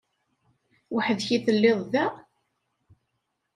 [0.93, 2.05] Weḥd-k i telliḍ da?